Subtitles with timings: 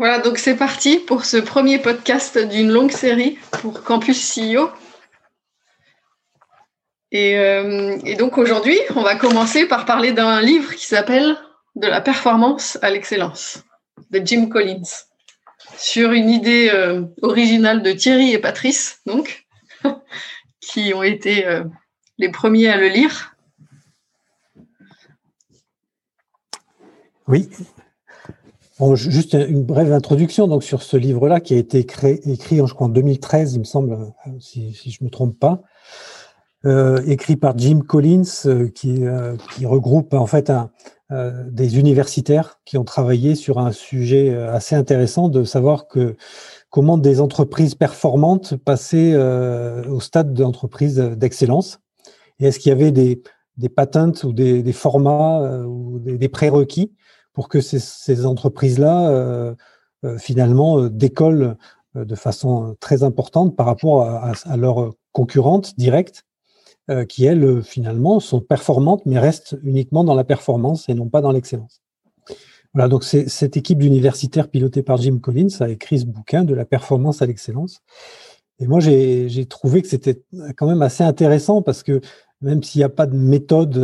[0.00, 4.70] Voilà, donc c'est parti pour ce premier podcast d'une longue série pour Campus CEO.
[7.12, 11.36] Euh, et, donc aujourd'hui, on va commencer par parler d'un livre qui s'appelle
[11.74, 13.62] De la performance à l'excellence
[14.08, 15.04] de Jim Collins,
[15.76, 19.46] sur une idée euh, originale de Thierry et Patrice, donc,
[20.62, 21.62] qui ont été euh,
[22.16, 23.36] les premiers à le lire.
[27.28, 27.50] Oui,
[28.94, 32.90] juste une brève introduction donc sur ce livre-là qui a été écrit, je crois, en
[32.90, 35.62] 2013, il me semble, euh, si, je ne me trompe pas,
[36.66, 39.06] euh, écrit par Jim Collins, euh, qui,
[39.66, 40.52] regroupe en fait
[41.50, 46.14] des universitaires qui ont travaillé sur un sujet assez intéressant de savoir que
[46.70, 51.80] comment des entreprises performantes passaient au stade d'entreprise d'excellence.
[52.38, 53.22] Et est-ce qu'il y avait des,
[53.56, 56.92] des patentes ou des, formats ou des prérequis
[57.40, 59.54] pour que ces, entreprises-là, euh,
[60.04, 61.56] euh, finalement, euh, décollent
[61.94, 66.26] de façon très importante par rapport à, leurs concurrentes directes,
[67.08, 71.32] qui, elles, finalement, sont performantes, mais restent uniquement dans la performance et non pas dans
[71.32, 71.80] l'excellence.
[72.74, 76.66] Voilà, donc cette équipe d'universitaires pilotée par Jim Collins a écrit ce bouquin de la
[76.66, 77.80] performance à l'excellence.
[78.58, 80.22] Et moi, j'ai trouvé que c'était
[80.58, 82.02] quand même assez intéressant parce que
[82.42, 83.78] même s'il n'y a pas de méthode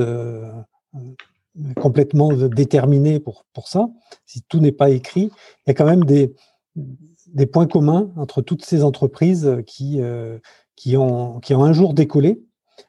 [1.81, 3.89] complètement déterminé pour, pour ça,
[4.27, 5.31] si tout n'est pas écrit,
[5.67, 6.35] il y a quand même des,
[6.75, 10.39] des points communs entre toutes ces entreprises qui, euh,
[10.77, 12.43] qui, ont, qui ont un jour décollé.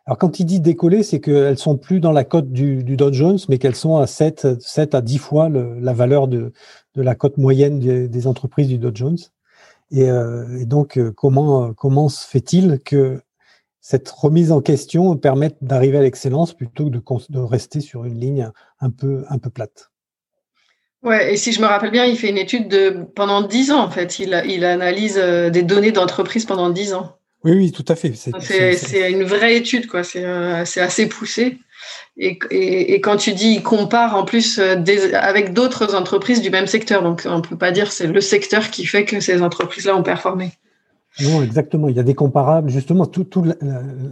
[0.06, 3.12] Alors quand il dit décoller, c'est qu'elles sont plus dans la cote du, du Dow
[3.12, 6.52] Jones, mais qu'elles sont à 7, 7 à 10 fois la valeur de,
[6.96, 9.18] de la cote moyenne des, entreprises du Dow Jones.
[9.92, 13.22] Et, euh, et donc, euh, comment, comment se fait-il que
[13.90, 16.98] cette remise en question permet d'arriver à l'excellence plutôt que
[17.30, 19.92] de, rester sur une ligne un peu, un peu plate.
[21.04, 23.80] Ouais, et si je me rappelle bien, il fait une étude de pendant dix ans
[23.80, 24.20] en fait.
[24.20, 27.16] Il, il analyse euh, des données d'entreprise pendant dix ans.
[27.46, 28.12] Oui, oui, tout à fait.
[28.14, 30.04] C'est une vraie étude, quoi.
[30.04, 31.58] C'est euh, assez poussé.
[32.18, 34.76] Et, et, quand tu dis, il compare en plus euh,
[35.14, 37.04] avec d'autres entreprises du même secteur.
[37.04, 40.04] Donc, on ne peut pas dire c'est le secteur qui fait que ces entreprises-là ont
[40.04, 40.52] performé.
[41.22, 41.90] Non, exactement.
[41.90, 42.70] Il y a des comparables.
[42.70, 43.44] Justement, tout, tout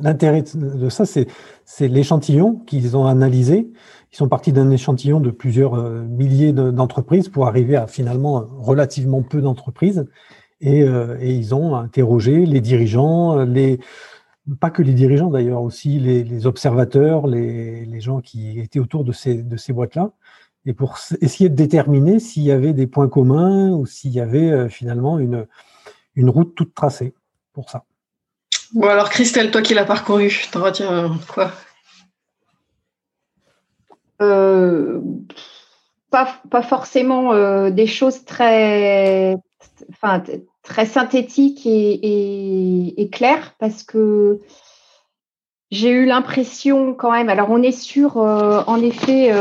[0.02, 3.72] l'intérêt de ça, c'est l'échantillon qu'ils ont analysé.
[4.12, 9.22] Ils sont partis d'un échantillon de plusieurs euh, milliers d'entreprises pour arriver à finalement relativement
[9.22, 10.06] peu d'entreprises.
[10.62, 13.80] Et, euh, et, ils ont interrogé les dirigeants, les
[14.60, 19.04] pas que les dirigeants d'ailleurs, aussi les, les observateurs, les, les, gens qui étaient autour
[19.04, 20.12] de ces, de ces boîtes-là,
[20.66, 24.52] et pour essayer de déterminer s'il y avait des points communs ou s'il y avait
[24.52, 25.46] euh, finalement une,
[26.16, 27.14] une route toute tracée
[27.54, 27.84] pour ça.
[28.74, 31.52] Bon, alors Christelle, toi qui l'as parcouru, t'en retiens quoi?
[34.22, 35.02] Euh,
[36.10, 39.36] pas, pas, forcément euh, des choses très,
[39.90, 40.24] enfin,
[40.64, 44.40] très synthétiques et, et, claires parce que
[45.70, 49.32] j'ai eu l'impression quand même, alors on est sur euh, en effet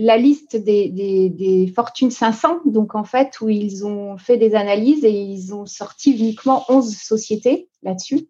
[0.00, 5.04] la liste des, des, Fortune 500, donc en fait, où ils ont fait des analyses
[5.04, 8.28] et ils ont sorti uniquement 11 sociétés là-dessus.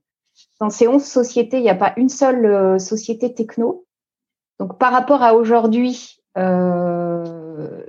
[0.60, 3.84] Dans ces 11 sociétés, il n'y a pas une seule euh, société techno.
[4.58, 7.82] Donc par rapport à aujourd'hui, euh,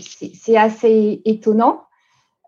[0.00, 1.82] c'est assez étonnant.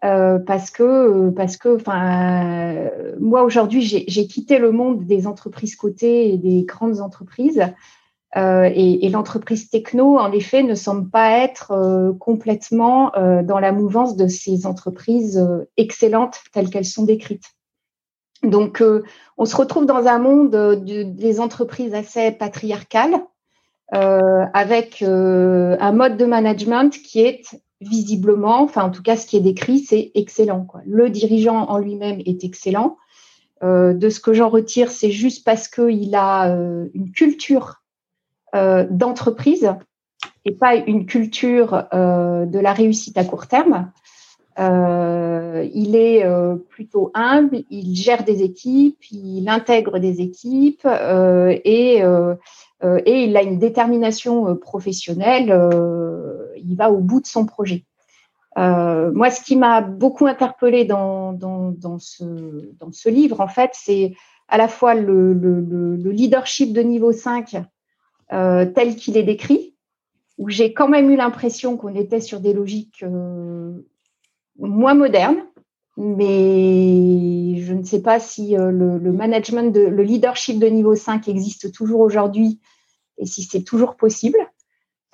[0.04, 2.88] Euh, parce que parce que enfin
[3.18, 7.64] moi aujourd'hui j'ai quitté le monde des entreprises cotées et des grandes entreprises
[8.36, 13.72] euh, et, l'entreprise techno, en effet, ne semble pas être euh, complètement euh, dans la
[13.72, 15.42] mouvance de ces entreprises
[15.76, 17.46] excellentes telles qu'elles sont décrites.
[18.44, 18.84] Donc,
[19.36, 23.16] on se retrouve dans un monde des entreprises assez patriarcales,
[23.90, 27.42] avec un mode de management qui est
[27.80, 30.68] visiblement, enfin en tout cas ce qui est décrit, c'est excellent.
[30.86, 32.96] Le dirigeant en lui-même est excellent.
[33.60, 36.46] de ce que j'en retire, c'est juste parce qu'il a
[36.94, 37.82] une culture
[38.54, 39.74] d'entreprise
[40.44, 43.90] et pas une culture euh, de la réussite à court terme.
[44.58, 46.24] Euh, il est
[46.68, 53.58] plutôt humble, il gère des équipes, il intègre des équipes et, et il a une
[53.60, 55.56] détermination professionnelle,
[56.56, 57.84] il va au bout de son projet.
[58.56, 62.24] moi, ce qui m'a beaucoup interpellé dans, dans, ce,
[62.80, 64.14] dans, ce, livre, en fait, c'est
[64.48, 67.58] à la fois le, le, leadership de niveau 5
[68.30, 69.74] tel qu'il est décrit,
[70.36, 73.04] où j'ai quand même eu l'impression qu'on était sur des logiques
[74.58, 75.42] moins modernes,
[75.96, 81.26] mais je ne sais pas si euh, le, management, de, le leadership de niveau 5
[81.26, 82.60] existe toujours aujourd'hui
[83.18, 84.38] et si c'est toujours possible.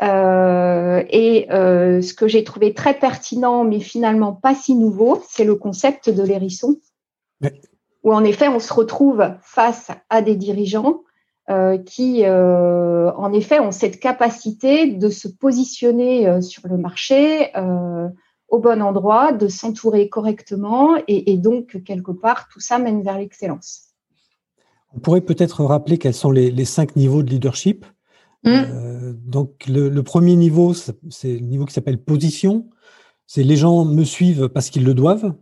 [0.03, 5.45] Euh, et euh, ce que j'ai trouvé très pertinent, mais finalement pas si nouveau, c'est
[5.45, 6.79] le concept de l'hérisson,
[8.03, 11.01] où en effet on se retrouve face à des dirigeants
[11.85, 17.53] qui, en effet, ont cette capacité de se positionner sur le marché
[18.49, 23.95] au bon endroit, de s'entourer correctement et, donc quelque part tout ça mène vers l'excellence.
[24.95, 27.85] On pourrait peut-être rappeler quels sont les, cinq niveaux de leadership.
[28.45, 28.51] Mmh.
[28.51, 32.69] Euh, donc le, premier niveau, c'est le niveau qui s'appelle position.
[33.27, 35.35] C'est les gens me suivent parce qu'ils le doivent.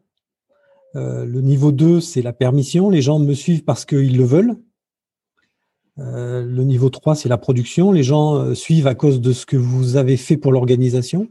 [0.94, 2.88] Euh, le niveau 2, c'est la permission.
[2.88, 4.56] Les gens me suivent parce qu'ils le veulent.
[5.98, 7.92] Euh, le niveau 3, c'est la production.
[7.92, 11.28] Les gens suivent à cause de ce que vous avez fait pour l'organisation.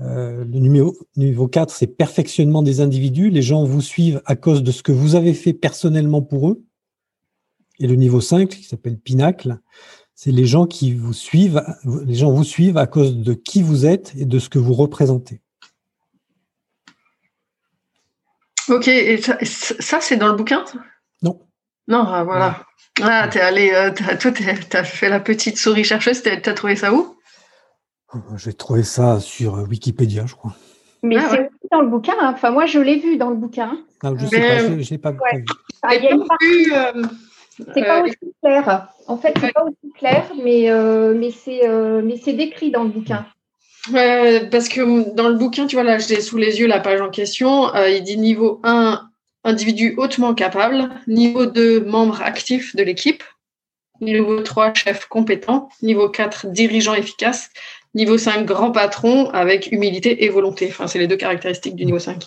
[0.00, 3.30] Euh, le numéro, niveau 4, c'est perfectionnement des individus.
[3.30, 6.62] Les gens vous suivent à cause de ce que vous avez fait personnellement pour eux.
[7.78, 9.58] Et le niveau 5, qui s'appelle Pinacle,
[10.14, 11.62] c'est les gens qui vous suivent,
[12.06, 14.74] les gens vous suivent à cause de qui vous êtes et de ce que vous
[14.74, 15.40] représentez.
[18.68, 20.64] Ok, et ça, c'est dans le bouquin
[21.22, 21.40] Non.
[21.92, 22.56] Non, ah, voilà.
[23.02, 24.30] Ah, t'es allé, euh, toi,
[24.70, 27.18] t'as fait la petite souris chercheuse, t'as trouvé ça où?
[28.36, 30.54] J'ai trouvé ça sur euh, Wikipédia, je crois.
[31.02, 32.14] Mais ah, c'est aussi dans le bouquin.
[32.18, 32.32] Hein.
[32.32, 33.76] Enfin, moi, je l'ai vu dans le bouquin.
[34.02, 35.44] Ah, je ne sais pas, je n'ai pas, vu.
[35.82, 37.02] Ah, il euh,
[37.74, 38.88] c'est pas euh, aussi clair.
[39.06, 40.70] En fait, c'est pas aussi clair, mais,
[41.12, 43.26] mais c'est décrit dans le bouquin.
[43.92, 47.10] parce que dans le bouquin, tu vois, là, j'ai sous les yeux la page en
[47.10, 47.70] question.
[47.74, 49.11] il dit niveau 1,
[49.44, 50.90] individu hautement capable.
[51.06, 53.22] Niveau 2, membre actif de l'équipe.
[54.00, 55.68] Niveau 3, chef compétent.
[55.82, 57.50] Niveau 4, dirigeant efficace.
[57.94, 60.68] Niveau 5, grand patron avec humilité et volonté.
[60.70, 62.22] Enfin, c'est les deux caractéristiques du niveau 5.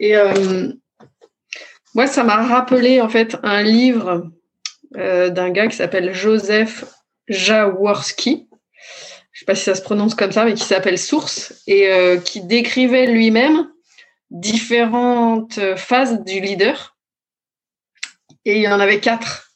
[0.00, 0.72] Et euh,
[1.94, 4.30] moi, ça m'a rappelé en fait un livre
[4.96, 6.84] euh, d'un gars qui s'appelle Joseph
[7.28, 8.48] Jaworski.
[9.32, 11.92] Je ne sais pas si ça se prononce comme ça, mais qui s'appelle Source et
[11.92, 13.68] euh, qui décrivait lui-même
[14.30, 16.96] différentes phases du leader.
[18.44, 19.48] Et il y en avait quatre.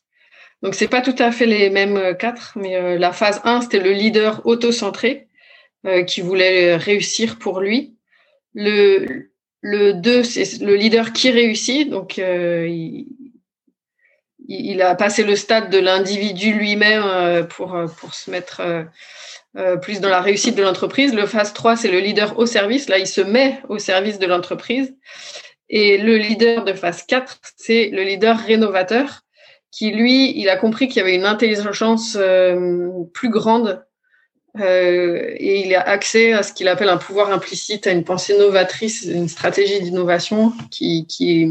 [0.62, 3.62] Donc, c'est pas tout à fait les mêmes euh, quatre, mais euh, la phase 1,
[3.62, 5.28] c'était le leader auto-centré
[5.86, 7.96] euh, qui voulait réussir pour lui.
[8.54, 9.30] Le,
[9.60, 11.90] le 2, c'est le leader qui réussit.
[11.90, 12.18] Donc,
[14.48, 18.60] il, a passé le stade de l'individu lui-même pour, pour se mettre
[19.82, 21.14] plus dans la réussite de l'entreprise.
[21.14, 22.88] Le phase 3, c'est le leader au service.
[22.88, 24.94] Là, il se met au service de l'entreprise.
[25.68, 29.22] Et le leader de phase 4, c'est le leader rénovateur
[29.72, 33.82] qui lui, il a compris qu'il y avait une intelligence euh, plus grande
[34.60, 38.36] euh, et il a accès à ce qu'il appelle un pouvoir implicite, à une pensée
[38.36, 41.48] novatrice, une stratégie d'innovation qui, qui, est,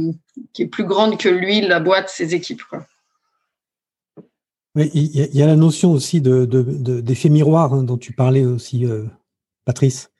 [0.53, 2.61] qui, est, plus grande que lui, la boîte, ses équipes.
[2.69, 2.85] Quoi.
[4.75, 8.85] Il y, a la notion aussi d'effet de, de, miroir hein, dont tu parlais aussi,
[8.85, 9.05] euh,
[9.65, 10.11] Patrice,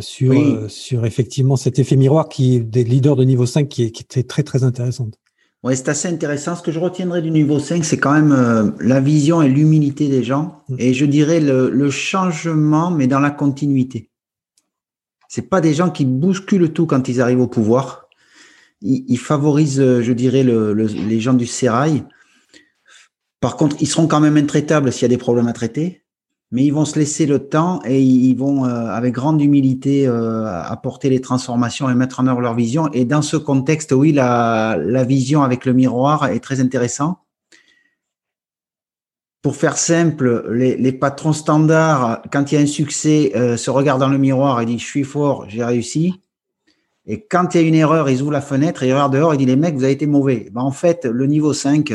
[0.00, 0.34] sur,
[0.68, 4.02] sur effectivement cet effet miroir qui est des leaders de niveau 5 qui, est, qui
[4.02, 5.18] était très très intéressante.
[5.64, 6.54] Oui, c'est assez intéressant.
[6.54, 10.08] Ce que je retiendrai du niveau 5, c'est quand même euh, la vision et l'humilité
[10.08, 10.62] des gens.
[10.68, 10.76] Mm.
[10.78, 14.10] Et je dirais le, changement, mais dans la continuité.
[15.28, 18.08] C'est pas des gens qui bousculent tout quand ils arrivent au pouvoir.
[18.80, 22.04] Ils, favorisent, euh, je dirais, les gens du sérail.
[23.40, 26.04] Par contre, ils seront quand même intraitables s'il y a des problèmes à traiter
[26.50, 30.46] mais ils vont se laisser le temps et ils vont, euh, avec grande humilité, euh,
[30.46, 32.90] apporter les transformations et mettre en œuvre leur vision.
[32.92, 37.18] Et dans ce contexte, oui, la, vision avec le miroir est très intéressant.
[39.42, 44.00] Pour faire simple, les, patrons standards, quand il y a un succès, euh, se regardent
[44.00, 46.20] dans le miroir et disent «je suis fort, j'ai réussi».
[47.06, 49.36] Et quand il y a une erreur, ils ouvrent la fenêtre et regardent dehors et
[49.36, 51.94] disent «les mecs, vous avez été mauvais ben, En fait, le niveau 5,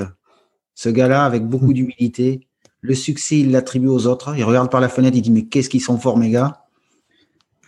[0.76, 1.74] ce gars-là, avec beaucoup mmh.
[1.74, 2.48] d'humilité,
[2.84, 4.36] le succès, il l'attribue aux autres.
[4.38, 6.66] Il regarde par la fenêtre, il dit, mais qu'est-ce qu'ils sont forts, mes gars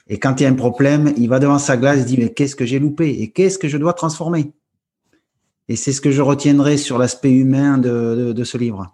[0.10, 2.34] Et quand il y a un problème, il va devant sa glace, il dit, mais
[2.34, 4.52] qu'est-ce que j'ai loupé Et qu'est-ce que je dois transformer
[5.70, 8.94] Et c'est ce que je retiendrai sur l'aspect humain de, ce livre.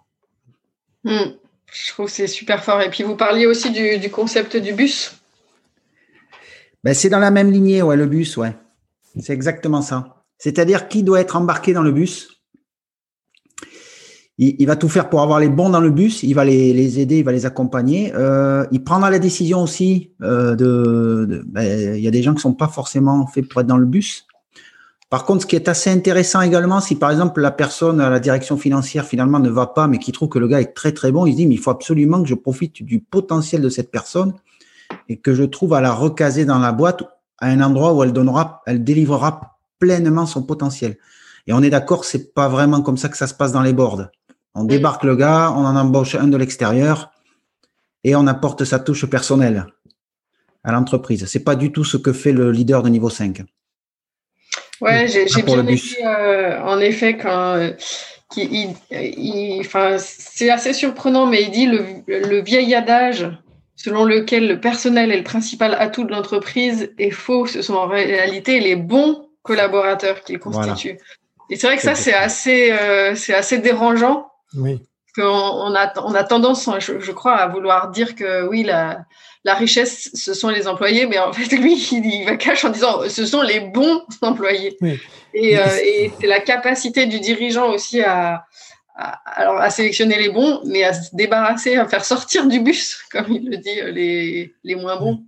[1.02, 1.32] Hmm.
[1.72, 2.80] Je trouve que c'est super fort.
[2.82, 5.20] Et puis, vous parliez aussi du, concept du bus.
[6.84, 8.54] Ben, c'est dans la même lignée, ouais, le bus, ouais.
[9.20, 10.24] C'est exactement ça.
[10.38, 12.41] C'est-à-dire qui doit être embarqué dans le bus?
[14.38, 17.18] Il, va tout faire pour avoir les bons dans le bus, il va les, aider,
[17.18, 18.12] il va les accompagner.
[18.14, 21.44] Euh, il prendra la décision aussi euh, de.
[21.46, 23.86] Ben, il y a des gens qui sont pas forcément faits pour être dans le
[23.86, 24.26] bus.
[25.10, 28.18] Par contre, ce qui est assez intéressant également, si par exemple la personne à la
[28.18, 31.12] direction financière finalement ne va pas, mais qui trouve que le gars est très très
[31.12, 33.90] bon, il se dit mais il faut absolument que je profite du potentiel de cette
[33.90, 34.32] personne
[35.10, 37.02] et que je trouve à la recaser dans la boîte
[37.38, 40.96] à un endroit où elle donnera, elle délivrera pleinement son potentiel.
[41.46, 43.72] Et on est d'accord, c'est pas vraiment comme ça que ça se passe dans les
[43.72, 44.06] boards.
[44.54, 47.12] On débarque le gars, on en embauche un de l'extérieur
[48.04, 49.66] et on apporte sa touche personnelle
[50.64, 51.26] à l'entreprise.
[51.26, 53.42] C'est pas du tout ce que fait le leader de niveau 5.
[54.80, 57.72] Ouais, j'ai bien aimé, euh, en effet, quand euh,
[59.98, 63.30] c'est assez surprenant, mais il dit le, le, vieil adage
[63.76, 67.46] selon lequel le personnel est le principal atout de l'entreprise est faux.
[67.46, 70.98] Ce sont en réalité les bons collaborateurs qui le constituent.
[71.48, 74.80] Et c'est vrai que ça, c'est assez, euh, c'est assez dérangeant oui.
[75.18, 79.04] On, on, a, on a tendance, je, crois, à vouloir dire que oui, la,
[79.44, 83.00] la richesse, ce sont les employés, mais en fait, lui, il, va cacher en disant
[83.08, 84.76] ce sont les bons employés.
[85.34, 88.44] Et, euh, et c'est la capacité du dirigeant aussi à,
[88.94, 92.96] à, alors, à sélectionner les bons, mais à se débarrasser, à faire sortir du bus,
[93.12, 95.22] comme il le dit, les, les moins bons.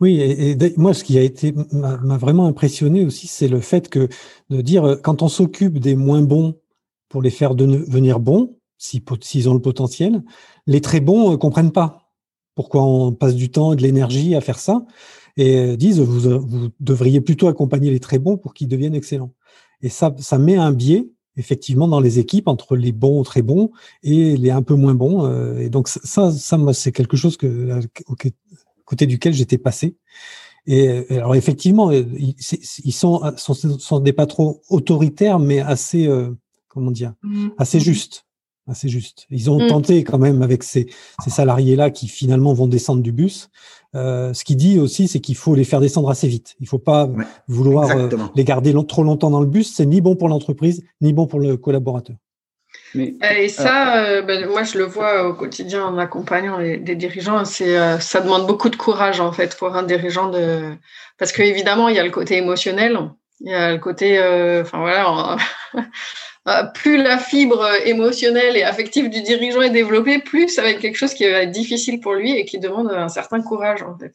[0.00, 4.08] Oui, et, moi, ce qui a été m'a vraiment impressionné aussi, c'est le fait que
[4.50, 6.56] de dire quand on s'occupe des moins bons
[7.14, 10.24] pour les faire devenir bons, s'ils ont le potentiel.
[10.66, 12.10] Les très bons ne euh, comprennent pas
[12.56, 14.84] pourquoi on passe du temps et de l'énergie à faire ça
[15.36, 18.96] et euh, disent vous, euh, vous devriez plutôt accompagner les très bons pour qu'ils deviennent
[18.96, 19.32] excellents.
[19.80, 23.70] Et ça, ça met un biais effectivement dans les équipes entre les bons très bons
[24.02, 25.56] et les un peu moins bons.
[25.56, 27.78] Et donc ça, ça moi, c'est quelque chose que
[28.84, 29.96] côté duquel j'étais passé.
[30.66, 36.08] Et alors effectivement, ils, sont, sont, sont des patrons autoritaires, mais assez
[36.74, 37.48] comment dire, mmh.
[37.58, 38.26] assez juste.
[38.66, 39.26] Assez juste.
[39.30, 39.68] Ils ont mmh.
[39.68, 40.88] tenté quand même avec ces,
[41.26, 43.50] salariés-là qui finalement vont descendre du bus.
[43.94, 46.54] Euh, ce qu'il dit aussi, c'est qu'il faut les faire descendre assez vite.
[46.60, 47.08] Il faut pas
[47.46, 49.72] vouloir euh, les garder trop longtemps dans le bus.
[49.72, 52.16] C'est ni bon pour l'entreprise, ni bon pour le collaborateur.
[52.94, 56.96] Mais, et ça, euh, ben, moi, je le vois au quotidien en accompagnant les, des
[56.96, 57.44] dirigeants.
[57.44, 60.72] C'est, ça demande beaucoup de courage en fait pour un dirigeant de,
[61.18, 62.98] parce qu'évidemment, il y a le côté émotionnel,
[63.40, 64.18] il y a le côté,
[64.62, 65.36] enfin voilà.
[66.46, 70.80] Euh, plus la fibre émotionnelle et affective du dirigeant est développée, plus ça va être
[70.80, 73.96] quelque chose qui va être difficile pour lui et qui demande un certain courage en
[73.96, 74.14] fait.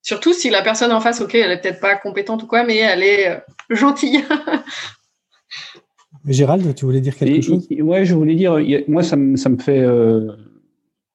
[0.00, 2.76] Surtout si la personne en face, ok, elle est peut-être pas compétente ou quoi, mais
[2.76, 3.38] elle est euh,
[3.70, 4.24] gentille.
[6.28, 7.66] Gérald, tu voulais dire quelque chose?
[7.68, 10.32] Oui, je voulais dire, moi ça me, ça me fait euh,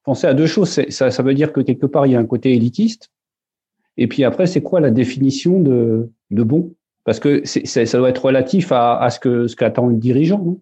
[0.04, 0.70] penser à deux choses.
[0.90, 3.10] Ça, ça veut dire que quelque part il y a un côté élitiste,
[3.96, 6.74] et puis après c'est quoi la définition de, de bon?
[7.04, 10.58] Parce que ça doit être relatif à, ce que ce qu'attend le dirigeant.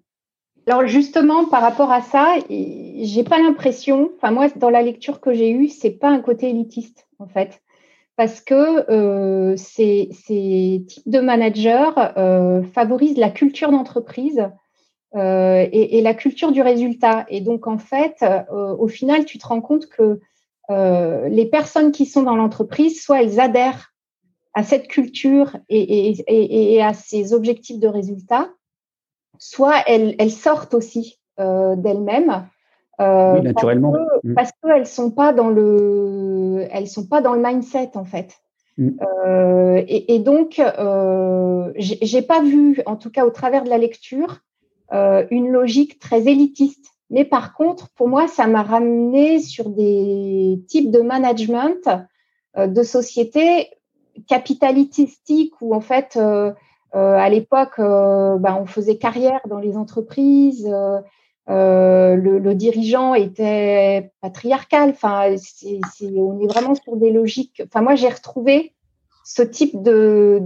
[0.68, 4.12] alors justement, par rapport à ça, j'ai pas l'impression.
[4.16, 7.62] Enfin moi, dans la lecture que j'ai eue, c'est pas un côté élitiste en fait,
[8.16, 10.10] parce que euh, ces,
[10.88, 14.50] types de managers euh, favorisent la culture d'entreprise
[15.16, 17.26] euh, et, la culture du résultat.
[17.30, 20.20] Et donc en fait, au final, tu te rends compte que
[20.70, 23.90] les personnes qui sont dans l'entreprise, soit elles adhèrent
[24.54, 28.50] à cette culture et, à ces objectifs de résultats,
[29.38, 32.48] soit elles, sortent aussi euh, d'elles-mêmes.
[33.00, 33.94] Euh, naturellement.
[34.36, 34.86] Parce qu'elles mm.
[34.86, 38.36] sont pas dans le, elles sont pas dans le mindset en fait.
[38.78, 38.90] Mm.
[39.26, 40.62] Euh, et, donc,
[41.78, 44.40] j'ai pas vu, en tout cas au travers de la lecture,
[44.92, 46.86] une logique très élitiste.
[47.12, 51.90] Mais par contre, pour moi, ça m'a ramené sur des types de management
[52.58, 53.70] de sociétés
[54.28, 56.52] capitalistique où en fait euh,
[56.96, 60.70] euh, à l'époque euh, ben, on faisait carrière dans les entreprises.
[61.52, 64.92] Le, dirigeant était patriarcal.
[64.92, 65.36] Enfin,
[66.04, 67.64] on est vraiment sur des logiques.
[67.66, 68.76] Enfin, moi, j'ai retrouvé
[69.24, 70.40] ce type de,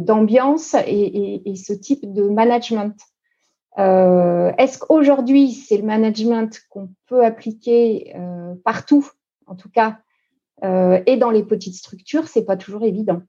[0.00, 2.94] d'ambiance et, ce type de management.
[3.78, 8.14] est-ce qu'aujourd'hui, c'est le management qu'on peut appliquer
[8.64, 9.08] partout,
[9.46, 9.96] en tout cas
[10.62, 13.22] et dans les petites structures, c'est pas toujours évident.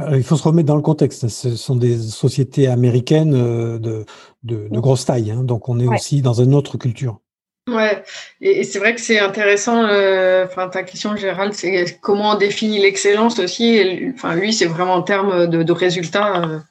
[0.00, 1.28] Euh, il faut se remettre dans le contexte.
[1.28, 4.04] Ce sont des sociétés américaines euh, de,
[4.42, 5.42] de, grosse taille, hein.
[5.44, 7.20] donc on est aussi dans une autre culture.
[7.68, 8.02] Ouais,
[8.40, 9.84] et, c'est vrai que c'est intéressant.
[9.84, 13.80] enfin, ta question, Gérald, c'est comment on définit l'excellence aussi.
[14.14, 16.62] enfin, lui, c'est vraiment en termes de, résultats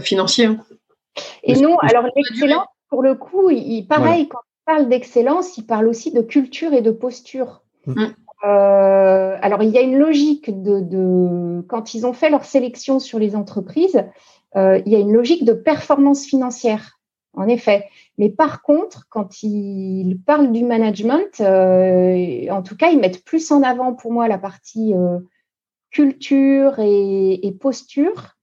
[0.00, 0.50] financiers.
[1.42, 5.88] Et non, alors l'excellence, pour le coup, il, pareil, quand il parle d'excellence, il parle
[5.88, 7.62] aussi de culture et de posture.
[7.86, 8.06] Mm.
[8.44, 13.18] Euh, alors, il y a une logique de, quand ils ont fait leur sélection sur
[13.18, 14.04] les entreprises,
[14.56, 16.98] euh, il y a une logique de performance financière.
[17.36, 17.88] en effet.
[18.18, 23.52] Mais par contre, quand ils parlent du management, euh, en tout cas, ils mettent plus
[23.52, 24.94] en avant pour moi la partie
[25.90, 28.36] culture et, posture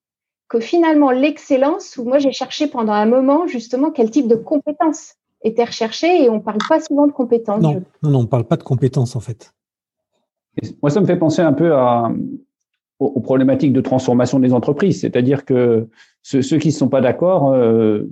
[0.48, 5.16] que finalement l'excellence, où moi j'ai cherché pendant un moment justement quel type de compétences
[5.44, 7.62] était recherché et on ne parle pas souvent de compétences.
[7.62, 9.54] Non, non, non, on ne parle pas de compétences en fait.
[10.82, 11.74] moi, ça me fait penser un peu
[13.00, 15.88] aux, problématiques de transformation des entreprises, c'est-à-dire que
[16.24, 18.10] ceux, qui ne sont pas d'accord, euh,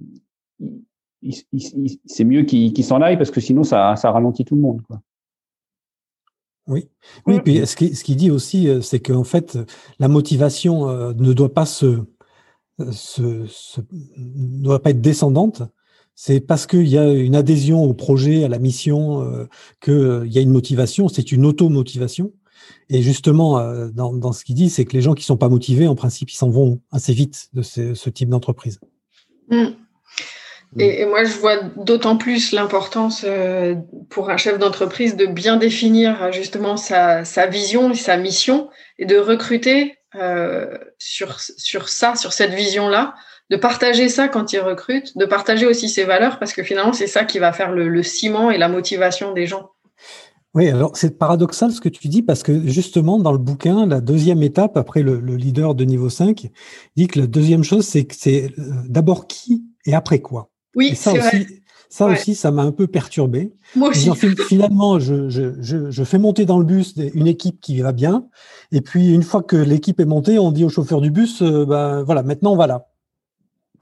[2.06, 4.82] c'est mieux qu'ils s'en aillent parce que sinon ça, ralentit tout le monde.
[6.68, 6.90] Oui,
[7.28, 7.40] oui.
[7.42, 9.58] Puis ce qu'il dit aussi, euh, c'est qu'en fait,
[10.00, 12.04] la motivation euh, ne doit pas se,
[12.80, 15.62] ne doit pas être descendante.
[16.16, 19.48] C'est parce qu'il y a une adhésion au projet, à la mission, euh,
[19.82, 21.08] qu'il y a une motivation.
[21.10, 22.32] C'est une auto-motivation.
[22.90, 23.60] Et justement,
[23.94, 26.36] dans, ce qu'il dit, c'est que les gens qui sont pas motivés, en principe, ils
[26.36, 28.80] s'en vont assez vite de ce, type d'entreprise.
[29.50, 29.66] Mmh.
[30.76, 30.82] Mm.
[30.82, 33.76] Et, moi, je vois d'autant plus l'importance euh,
[34.10, 38.70] pour un chef d'entreprise de bien définir euh, justement sa, vision et sa mission
[39.00, 43.16] et de recruter euh, sur, sur ça, sur cette vision-là,
[43.50, 47.08] de partager ça quand il recrute, de partager aussi ses valeurs parce que finalement, c'est
[47.08, 49.70] ça qui va faire le, ciment et la motivation des gens.
[50.54, 54.00] Oui, alors c'est paradoxal ce que tu dis parce que justement dans le bouquin, la
[54.00, 56.48] deuxième étape après le, le leader de niveau 5
[56.96, 58.52] dit que la deuxième chose, c'est que c'est
[58.88, 60.50] d'abord qui et après quoi.
[60.76, 61.48] Oui, ça aussi,
[61.90, 63.54] ça aussi, ça m'a un peu perturbé.
[63.76, 64.10] Moi aussi.
[64.48, 68.28] finalement, je, je, je, fais monter dans le bus une équipe qui va bien,
[68.72, 71.66] et puis une fois que l'équipe est montée, on dit au chauffeur du bus, euh,
[71.66, 72.88] ben voilà, maintenant on va là.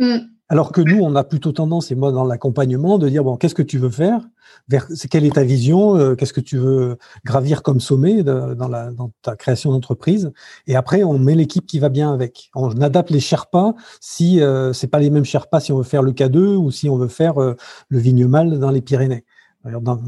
[0.03, 0.33] Mm.
[0.49, 3.55] Alors que nous, on a plutôt tendance, et moi dans l'accompagnement, de dire bon, qu'est-ce
[3.55, 4.21] que tu veux faire?
[4.67, 5.97] Vers, Quelle est ta vision?
[5.97, 10.31] Euh, Qu'est-ce que tu veux gravir comme sommet dans, la, dans ta création d'entreprise?
[10.67, 12.51] Et après, on met l'équipe qui va bien avec.
[12.53, 16.03] On adapte les Sherpas si euh, c'est pas les mêmes Sherpas si on veut faire
[16.03, 17.55] le K2 ou si on veut faire euh,
[17.87, 19.23] le Vignemal dans les Pyrénées.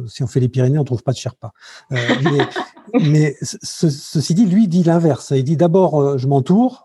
[0.09, 1.53] si on fait les Pyrénées, on trouve pas de Sherpa.
[1.91, 1.97] Euh,
[3.01, 5.31] mais, ceci dit, lui dit l'inverse.
[5.35, 6.84] Il dit d'abord, je m'entoure,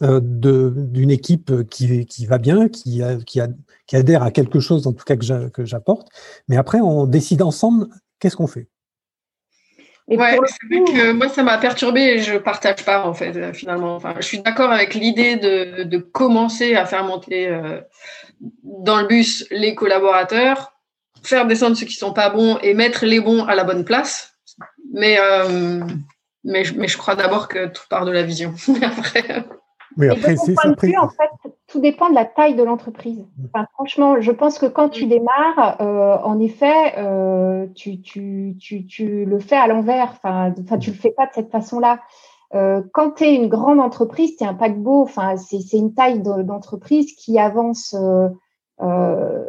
[0.00, 3.40] d'une équipe qui, qui va bien, qui, qui,
[3.86, 6.08] qui adhère à quelque chose, en tout cas que j'apporte.
[6.48, 7.88] Mais après, on décide ensemble
[8.20, 8.68] qu'est-ce qu'on fait?
[10.08, 13.52] Ouais, c'est vrai que moi, ça m'a perturbé et je partage pas, en fait, euh,
[13.52, 13.94] finalement.
[13.94, 17.80] Enfin, je suis d'accord avec l'idée de, de, commencer à faire monter euh,
[18.62, 20.72] dans le bus les collaborateurs,
[21.22, 24.32] faire descendre ceux qui sont pas bons et mettre les bons à la bonne place.
[24.94, 25.18] Mais,
[26.42, 28.54] mais, mais je crois d'abord que tout part de la vision.
[28.82, 29.44] après,
[30.06, 30.54] après, c'est
[30.98, 33.24] en fait, tout dépend de la taille de l'entreprise.
[33.46, 38.86] Enfin, franchement, je pense que quand tu démarres, euh, en effet, euh, tu, tu, tu,
[38.86, 40.10] tu, le fais à l'envers.
[40.12, 41.98] Enfin, enfin, tu le fais pas de cette façon-là.
[42.54, 45.02] Euh, quand tu es une grande entreprise, tu es un paquebot.
[45.02, 48.28] Enfin, c'est une taille d'entreprise qui avance euh,
[48.80, 49.44] euh,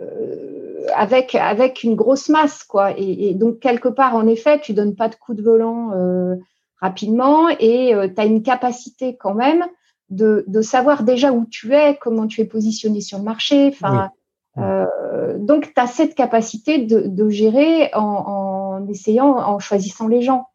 [0.96, 2.92] avec avec une grosse masse, quoi.
[2.98, 6.36] Et, et, donc quelque part, en effet, tu donnes pas de coup de volant euh,
[6.82, 9.66] rapidement et tu as une capacité quand même
[10.10, 13.68] de, savoir déjà où tu es, comment tu es positionné sur le marché.
[13.68, 14.12] Enfin,
[14.58, 20.49] euh, donc, tu as cette capacité de, gérer en, essayant, en choisissant les gens.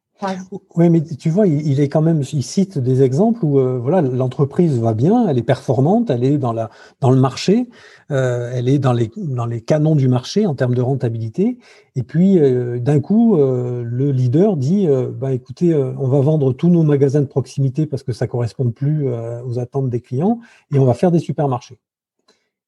[0.76, 4.00] Oui, mais tu vois, il, est quand même, il cite des exemples où euh, voilà,
[4.00, 7.68] l'entreprise va bien, elle est performante, elle est dans, la, dans le marché,
[8.10, 11.58] euh, elle est dans les, dans les canons du marché en termes de rentabilité.
[11.96, 14.86] Et puis, euh, d'un coup, le leader dit
[15.18, 18.70] bah, écoutez, on va vendre tous nos magasins de proximité parce que ça ne correspond
[18.70, 19.08] plus
[19.46, 20.38] aux attentes des clients
[20.72, 21.78] et on va faire des supermarchés.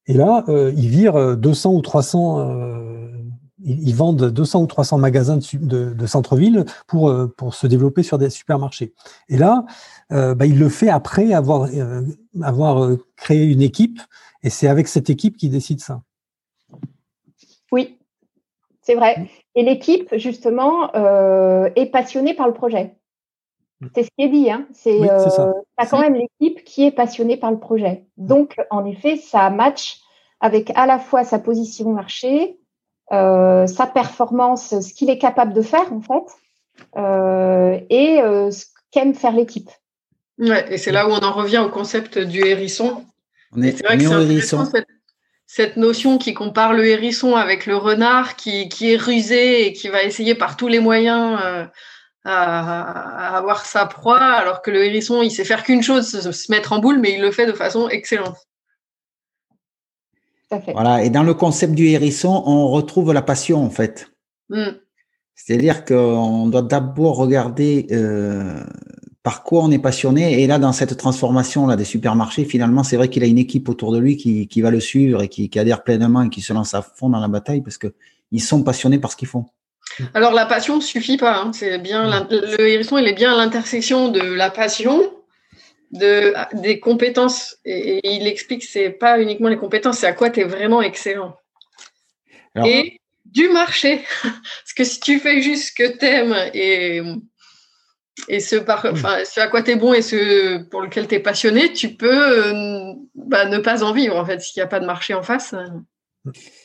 [0.05, 2.96] Et là, ils virent 200 ou 300
[3.63, 8.29] ils, vendent 200 ou 300 magasins de, de, centre-ville pour, pour se développer sur des
[8.29, 8.93] supermarchés.
[9.29, 9.65] Et là,
[10.09, 11.69] bah, il le fait après avoir,
[12.41, 13.99] avoir créé une équipe
[14.43, 16.01] et c'est avec cette équipe qui décide ça.
[17.71, 17.97] Oui,
[18.81, 19.29] c'est vrai.
[19.55, 22.95] Et l'équipe, justement, euh, est passionnée par le projet.
[23.81, 23.87] Mm.
[23.93, 24.49] C'est ce qui est dit.
[24.49, 24.65] Hein.
[24.71, 25.51] C'est oui, euh,
[25.89, 28.05] quand même l'équipe qui est passionnée par le projet.
[28.17, 29.99] Donc, en effet, ça match
[30.39, 32.53] avec à la fois sa position marché, euh,
[33.11, 38.19] sa performance, ce qu'il est capable de faire, en fait, et
[38.51, 39.69] ce qu'aime faire l'équipe.
[40.39, 43.05] Ouais, et c'est là où on en revient au concept du hérisson.
[43.55, 44.65] C'est vrai que c'est intéressant
[45.47, 50.03] cette, notion qui compare le hérisson avec le renard qui, est rusé et qui va
[50.03, 51.65] essayer par tous les moyens euh,
[52.25, 56.73] à, avoir sa proie, alors que le hérisson, il sait faire qu'une chose, se, mettre
[56.73, 58.35] en boule, mais il le fait de façon excellente.
[60.73, 64.11] Voilà, et dans le concept du hérisson, on retrouve la passion en fait.
[64.49, 64.71] Hmm.
[65.35, 68.63] C'est-à-dire qu'on doit d'abord regarder euh,
[69.23, 70.41] par quoi on est passionné.
[70.41, 73.67] Et là, dans cette transformation là des supermarchés, finalement, c'est vrai qu'il a une équipe
[73.69, 76.41] autour de lui qui, qui va le suivre et qui, qui, adhère pleinement et qui
[76.41, 77.93] se lance à fond dans la bataille parce que
[78.31, 79.45] ils sont passionnés par ce qu'ils font.
[80.13, 81.41] Alors la passion ne suffit pas.
[81.41, 81.51] Hein.
[81.53, 85.01] C'est bien le hérisson, il est bien à l'intersection de la passion,
[85.91, 87.57] de des compétences.
[87.65, 90.81] Et, il explique que c'est pas uniquement les compétences, c'est à quoi tu es vraiment
[90.81, 91.35] excellent.
[92.65, 97.01] et du marché, parce que si tu fais juste ce que t'aimes et
[98.27, 101.15] et ce, par, enfin, ce à quoi tu es bon et ce pour lequel tu
[101.15, 104.67] es passionné, tu peux euh, bah, ne pas en vivre, en fait, s'il n'y a
[104.67, 105.53] pas de marché en face.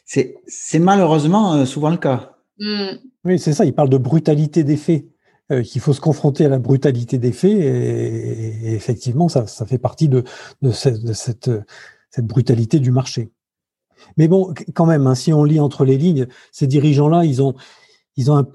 [0.06, 2.37] C'est malheureusement euh, souvent le cas.
[2.58, 2.96] Mm.
[3.24, 5.04] Oui, c'est ça, il parle de brutalité des faits,
[5.60, 10.24] qu'il faut se confronter à la brutalité des faits, et, effectivement, ça, fait partie de,
[10.72, 11.50] cette,
[12.18, 13.32] brutalité du marché.
[14.16, 17.54] Mais bon, quand même, hein, si on lit entre les lignes, ces dirigeants-là, ils ont,
[18.16, 18.46] ils ont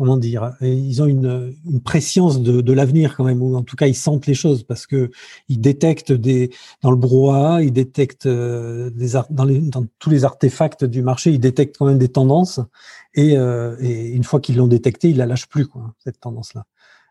[0.00, 3.76] comment dire, ils ont une, une préscience de, de l'avenir quand même, ou en tout
[3.76, 5.10] cas ils sentent les choses parce que
[5.50, 6.48] ils détectent des
[6.80, 11.32] dans le brouhaha, ils détectent euh, des dans, les, dans tous les artefacts du marché,
[11.32, 12.60] ils détectent quand même des tendances
[13.12, 16.64] et, euh, et une fois qu'ils l'ont détecté, ils la lâchent plus quoi, cette tendance-là.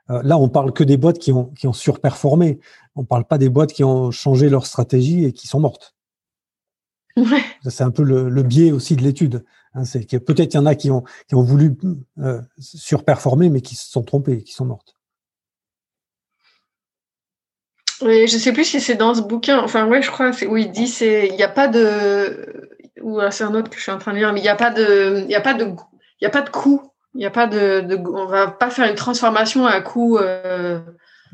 [0.09, 2.59] Euh, là, on parle que des boîtes qui ont qui ont surperformé.
[2.95, 5.93] On parle pas des boîtes qui ont changé leur stratégie et qui sont mortes.
[7.17, 7.43] Ouais.
[7.67, 9.45] C'est un peu le, le biais aussi de l'étude.
[9.73, 11.75] Hein, c'est que peut-être il y en a qui ont, qui ont voulu
[12.19, 14.95] euh, surperformer, mais qui se sont trompés, qui sont mortes.
[18.01, 19.59] Oui, je sais plus si c'est dans ce bouquin.
[19.59, 23.43] Enfin, ouais, je crois où il dit c'est il n'y a pas de ou c'est
[23.43, 25.23] un autre que je suis en train de lire, mais il n'y a pas de
[25.25, 26.89] il y a pas de il y a pas de coût.
[27.15, 30.79] Il y a pas de, de, on va pas faire une transformation à coût euh,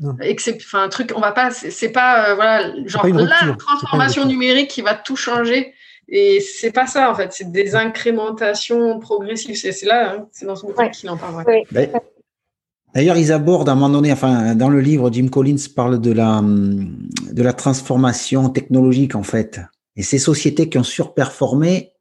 [0.02, 4.80] enfin un truc on va pas c'est pas euh, voilà genre la transformation numérique qui
[4.80, 5.74] va tout changer
[6.08, 7.32] et c'est pas ça, en fait.
[7.32, 9.56] C'est des incrémentations progressives.
[9.56, 11.44] C'est là, hein, c'est dans son bouquin qu'il en parle.
[12.94, 16.12] D'ailleurs, ils abordent à un moment donné, enfin, dans le livre, Jim Collins parle de
[16.12, 19.60] la, de la transformation technologique, en fait.
[19.96, 21.92] Et ces sociétés qui ont surperformé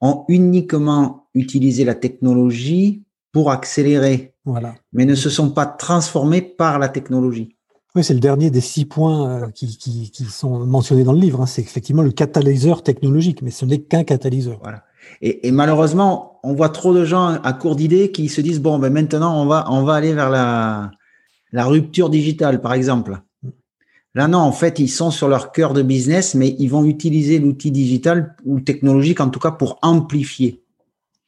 [0.00, 4.34] ont uniquement utilisé la technologie pour accélérer.
[4.44, 4.74] Voilà.
[4.92, 7.56] Mais ne se sont pas transformés par la technologie.
[7.94, 11.18] Oui, c'est le dernier des six points euh, qui, qui, qui, sont mentionnés dans le
[11.18, 11.40] livre.
[11.40, 11.46] Hein.
[11.46, 14.58] C'est effectivement le catalyseur technologique, mais ce n'est qu'un catalyseur.
[14.62, 14.84] Voilà.
[15.22, 18.78] Et, et, malheureusement, on voit trop de gens à court d'idées qui se disent bon,
[18.78, 20.92] ben maintenant on va on va aller vers la
[21.52, 23.18] la rupture digitale, par exemple.
[24.14, 27.38] Là, non, en fait, ils sont sur leur cœur de business, mais ils vont utiliser
[27.38, 30.62] l'outil digital ou technologique, en tout cas, pour amplifier.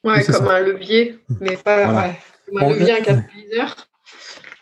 [0.05, 3.89] Ouais, comme un levier, mais pas ouais, comme un levier, un catalyseur.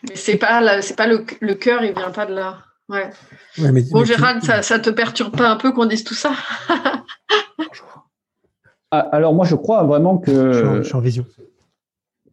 [0.09, 2.59] Mais c'est pas, c'est pas le, le cœur, il vient pas de là.
[2.89, 3.11] Ouais.
[3.93, 6.33] bon, Gérald, ça, ça te perturbe pas un peu qu'on dise tout ça?
[8.93, 10.53] Ah, Alors, moi, je crois vraiment que.
[10.53, 11.25] Je suis en, vision.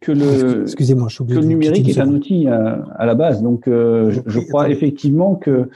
[0.01, 3.43] Que le, Excusez-moi, je que le numérique est un outil à, à, la base.
[3.43, 5.69] Donc, euh, je, je, crois effectivement que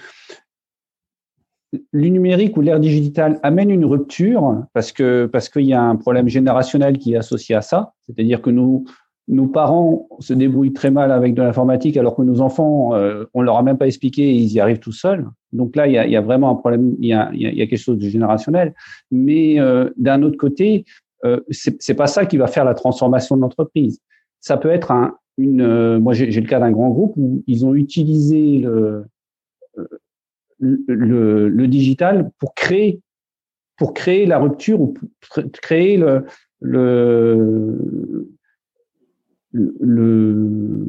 [1.91, 5.95] le numérique ou l'ère digitale amène une rupture parce que parce qu'il y a un
[5.95, 7.93] problème générationnel qui est associé à ça.
[8.07, 8.85] C'est-à-dire que nous
[9.31, 13.41] nos parents se débrouillent très mal avec de l'informatique, alors que nos enfants, euh, on
[13.41, 15.25] leur a même pas expliqué, ils y arrivent tout seuls.
[15.53, 17.65] Donc là, il y a, y a, vraiment un problème, il y a, y a,
[17.65, 18.75] quelque chose de générationnel.
[19.09, 20.83] Mais euh, d'un autre côté,
[21.23, 24.01] euh, c'est pas ça qui va faire la transformation de l'entreprise.
[24.41, 25.61] Ça peut être un, une.
[25.61, 29.05] Euh, moi, j'ai le cas d'un grand groupe où ils ont utilisé le,
[30.59, 32.99] le, le, digital pour créer
[33.77, 36.25] pour créer la rupture ou pour créer le,
[36.59, 38.27] le
[39.53, 40.87] le,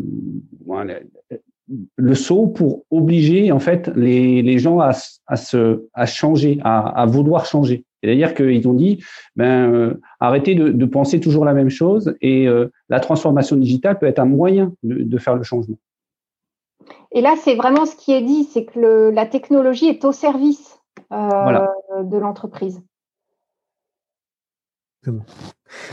[1.97, 4.93] le, saut pour obliger en fait les, les gens à,
[5.27, 7.85] à, se à changer, à, à vouloir changer.
[8.03, 9.03] C'est-à-dire qu'ils ont dit,
[9.37, 13.99] ben, euh, arrêtez de, de, penser toujours la même chose et euh, la transformation digitale
[13.99, 15.77] peut être un moyen de, de faire le changement.
[17.13, 20.13] Et là, c'est vraiment ce qui est dit, c'est que le, la technologie est au
[20.13, 20.81] service
[21.13, 21.67] euh,
[22.03, 22.83] de l'entreprise.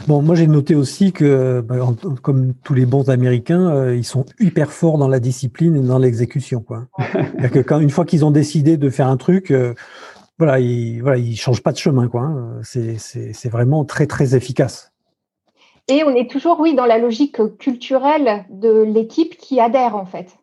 [0.08, 1.78] Bon, moi j'ai noté aussi que, bah,
[2.22, 5.98] comme tous les bons Américains, euh, ils sont hyper forts dans la discipline et dans
[5.98, 6.62] l'exécution.
[6.62, 6.88] Quoi.
[7.54, 9.74] que quand, une fois qu'ils ont décidé de faire un truc, euh,
[10.38, 12.08] voilà, ils, voilà, ils changent pas de chemin.
[12.08, 12.22] Quoi.
[12.22, 12.60] Hein.
[12.64, 14.92] C'est vraiment très très efficace.
[15.88, 20.38] Et on est toujours, oui, dans la logique culturelle de l'équipe qui adhère en fait.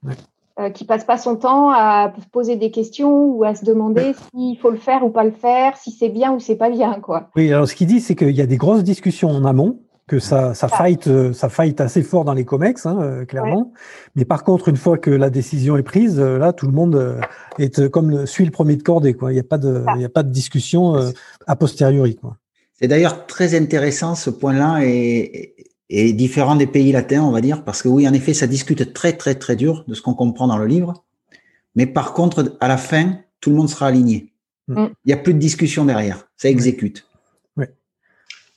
[0.58, 4.56] Euh, qui passe pas son temps à poser des questions ou à se demander s'il
[4.56, 7.28] faut le faire ou pas le faire, si c'est bien ou c'est pas bien, quoi.
[7.36, 10.18] Oui, alors ce qu'il dit, c'est qu'il y a des grosses discussions en amont, que
[10.18, 13.72] ça, ça fight, euh, ça fight assez fort dans les comex, hein, euh, clairement.
[14.14, 17.20] Mais par contre, une fois que la décision est prise, là, tout le monde
[17.58, 19.32] est comme suit le premier de cordée, quoi.
[19.32, 20.94] Il n'y a pas de, il y a pas de discussion
[21.46, 22.38] a posteriori, quoi.
[22.72, 25.54] C'est d'ailleurs très intéressant ce point-là et
[25.88, 28.92] est différent des pays latins, on va dire, parce que oui, en effet, ça discute
[28.92, 31.04] très, très, très dur de ce qu'on comprend dans le livre.
[31.74, 34.32] Mais par contre, à la fin, tout le monde sera aligné.
[34.68, 34.86] Mm.
[35.04, 36.28] Il n'y a plus de discussion derrière.
[36.36, 37.06] Ça exécute.
[37.56, 37.70] Ouais.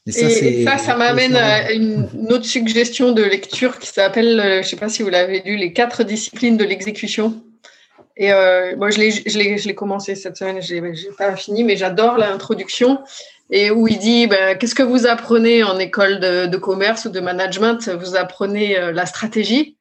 [0.07, 4.39] Et ça, et ça, ça m'amène à une, une, autre suggestion de lecture qui s'appelle,
[4.39, 7.43] euh, je ne sais pas si vous l'avez lu, Les quatre disciplines de l'exécution.
[8.19, 12.99] Et euh, moi, je l'ai commencé cette semaine, je n'ai pas fini, mais j'adore l'introduction.
[13.49, 17.21] Et où il dit ben, Qu'est-ce que vous apprenez en école de, commerce ou de
[17.21, 17.87] management?
[17.87, 19.77] Vous apprenez euh, la stratégie.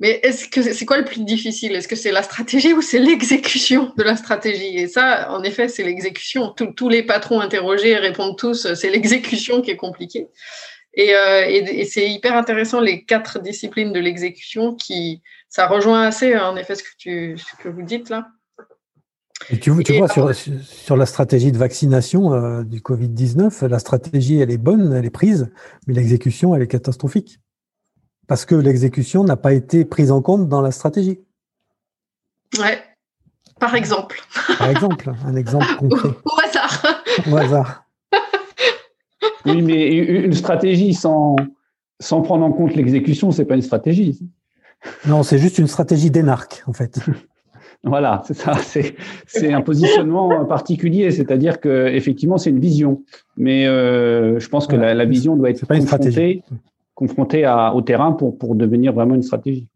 [0.00, 1.74] Mais est-ce que c'est quoi le plus difficile?
[1.74, 4.78] Est-ce que c'est la stratégie ou c'est l'exécution de la stratégie?
[4.78, 6.54] Et ça, en effet, c'est l'exécution.
[6.76, 10.28] Tous les patrons interrogés répondent tous c'est l'exécution qui est compliquée.
[10.94, 16.36] Et, euh, et c'est hyper intéressant les quatre disciplines de l'exécution qui ça rejoint assez
[16.36, 18.28] en effet ce que tu ce que vous dites là.
[19.50, 23.78] Et tu, tu et vois, sur, sur, la stratégie de vaccination euh, du Covid-19, la
[23.78, 25.48] stratégie, elle est bonne, elle est prise,
[25.86, 27.38] mais l'exécution, elle est catastrophique.
[28.26, 31.20] Parce que l'exécution n'a pas été prise en compte dans la stratégie.
[32.58, 32.82] Ouais,
[33.60, 34.20] par exemple.
[34.58, 36.08] Par exemple, un exemple concret.
[36.08, 36.82] Au, au hasard.
[37.30, 37.84] Au hasard.
[39.46, 41.36] Oui, mais une stratégie sans,
[42.00, 44.18] sans prendre en compte l'exécution, c'est pas une stratégie.
[45.06, 47.00] Non, c'est juste une stratégie d'énarque, en fait.
[47.84, 48.54] Voilà, c'est ça.
[49.26, 53.04] C'est un positionnement particulier, c'est-à-dire que effectivement, c'est une vision.
[53.36, 56.42] Mais euh, je pense que voilà, la, la, vision doit être confrontée,
[56.94, 59.68] confrontée à, au terrain pour, pour devenir vraiment une stratégie.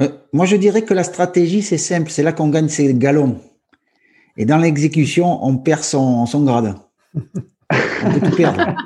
[0.00, 2.10] Euh, moi, je dirais que la stratégie, c'est simple.
[2.10, 3.40] C'est là qu'on gagne ses galons.
[4.36, 6.74] Et dans l'exécution, on perd son, son grade.
[7.14, 8.76] on peut tout perdre.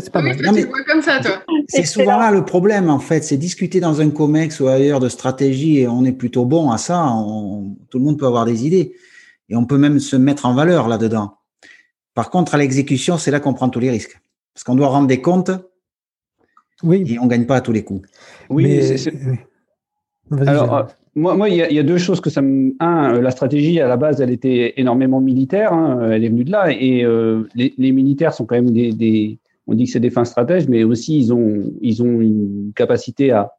[0.00, 0.36] C'est pas mal.
[0.42, 1.42] Non, mais, comme ça, toi.
[1.68, 3.22] C'est souvent là le problème, en fait.
[3.22, 6.78] C'est discuter dans un COMEX ou ailleurs de stratégie et on est plutôt bon à
[6.78, 7.06] ça.
[7.06, 8.94] On, tout le monde peut avoir des idées
[9.48, 11.38] et on peut même se mettre en valeur là-dedans.
[12.14, 14.20] Par contre, à l'exécution, c'est là qu'on prend tous les risques.
[14.54, 15.50] Parce qu'on doit rendre des comptes
[16.82, 17.04] oui.
[17.06, 18.08] et on ne gagne pas à tous les coups.
[18.48, 19.12] Oui, mais c'est.
[20.46, 20.82] Alors, euh,
[21.14, 22.74] moi, moi, il y, a, il y, a deux choses que ça me.
[22.80, 25.72] Un, la stratégie à la base, elle était énormément militaire.
[25.72, 28.92] Hein, elle est venue de là, et euh, les, les, militaires sont quand même des,
[28.92, 32.72] des on dit que c'est des fins stratèges, mais aussi ils ont, ils ont une
[32.74, 33.52] capacité à,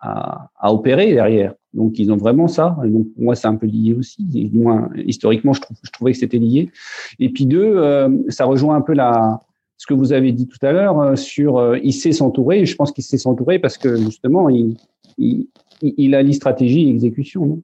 [0.00, 1.54] à, à, opérer derrière.
[1.74, 2.76] Donc ils ont vraiment ça.
[2.84, 4.22] Et donc pour moi c'est un peu lié aussi.
[4.22, 6.70] Du moins historiquement je, trouve, je trouvais que c'était lié.
[7.18, 9.40] Et puis deux, euh, ça rejoint un peu la,
[9.76, 12.64] ce que vous avez dit tout à l'heure euh, sur euh, il sait s'entourer.
[12.64, 14.76] Je pense qu'il sait s'entourer parce que justement il,
[15.18, 15.48] il,
[15.82, 17.62] il allie stratégie et exécution, non?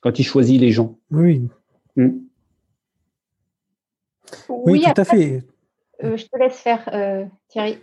[0.00, 0.98] Quand il choisit les gens.
[1.10, 1.48] Oui.
[1.96, 2.10] Hmm.
[4.48, 5.42] Oui, oui, tout à fait.
[6.02, 7.78] Euh, je te laisse faire, euh, Thierry.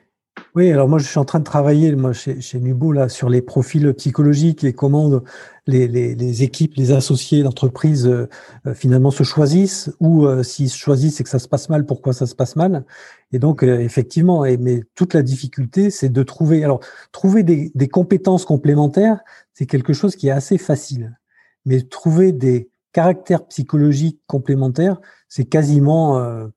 [0.55, 3.29] Oui, alors moi je suis en train de travailler moi, chez, chez Nubo là, sur
[3.29, 5.21] les profils psychologiques et comment
[5.67, 8.27] les, les, les équipes, les associés d'entreprise euh,
[8.73, 12.13] finalement se choisissent ou euh, s'ils se choisissent et que ça se passe mal, pourquoi
[12.13, 12.85] ça se passe mal.
[13.31, 16.63] Et donc euh, effectivement, mais toute la difficulté, c'est de trouver.
[16.63, 16.79] Alors
[17.11, 19.19] trouver des, des compétences complémentaires,
[19.53, 21.17] c'est quelque chose qui est assez facile,
[21.65, 26.47] mais trouver des caractères psychologiques complémentaires, c'est quasiment euh,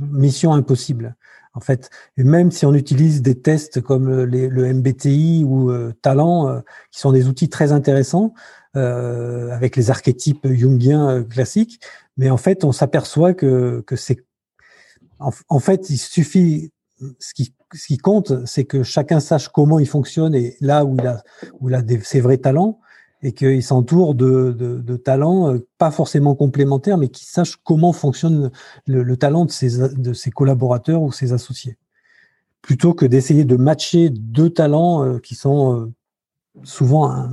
[0.00, 1.16] mission impossible.
[1.52, 6.48] En fait, et même si on utilise des tests comme le MBTI ou euh, Talent,
[6.48, 6.60] euh,
[6.92, 8.34] qui sont des outils très intéressants
[8.76, 11.80] euh, avec les archétypes jungiens euh, classiques,
[12.16, 14.24] mais en fait, on s'aperçoit que, que c'est
[15.18, 16.72] en, fait, il suffit
[17.18, 20.96] ce qui, ce qui compte, c'est que chacun sache comment il fonctionne et là où
[20.96, 21.22] il a,
[21.60, 22.80] où il a ses vrais talents
[23.22, 28.50] et qu'il s'entoure de, talents euh, pas forcément complémentaires, mais qui sachent comment fonctionne
[28.86, 31.76] le, le, talent de ses, collaborateurs ou ses associés.
[32.62, 35.92] Plutôt que d'essayer de matcher deux talents euh, qui sont euh,
[36.64, 37.28] souvent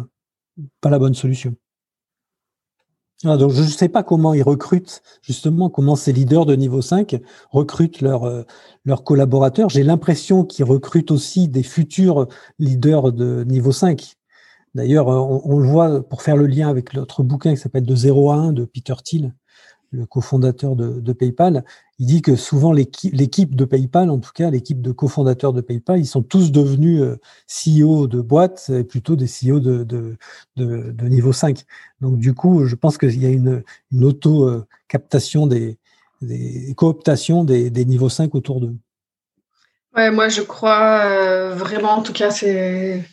[0.82, 1.56] pas la bonne solution.
[3.24, 6.84] Alors, donc je ne sais pas comment ils recrutent, justement, comment ces leaders de niveau
[6.84, 7.20] 5
[7.50, 9.70] recrutent leurs collaborateurs.
[9.70, 12.28] J'ai l'impression qu'ils recrutent aussi des futurs
[12.60, 14.18] leaders de niveau 5
[14.78, 17.96] D'ailleurs, on, on, le voit pour faire le lien avec l'autre bouquin qui s'appelle De
[17.96, 19.34] 0 à 1 de Peter Thiel,
[19.92, 21.66] le cofondateur de, PayPal.
[21.98, 26.00] Il dit que souvent l'équipe de PayPal, en tout cas l'équipe de cofondateurs de PayPal,
[26.00, 30.16] ils sont tous devenus euh, CEO de boîtes, plutôt des CEO de,
[30.56, 31.64] niveau 5.
[32.02, 33.64] Donc du coup, je pense qu'il y a une,
[34.00, 35.80] auto-captation des,
[36.22, 38.76] des cooptations des, niveaux 5 autour d'eux.
[39.96, 43.04] Ouais, moi je crois euh, vraiment, en tout cas, c'est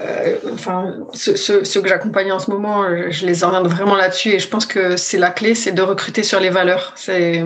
[0.00, 3.96] euh, enfin, ceux, ceux, ceux que j'accompagne en ce moment, euh, je les oriente vraiment
[3.96, 6.92] là-dessus et je pense que c'est la clé, c'est de recruter sur les valeurs.
[6.96, 7.44] C'est,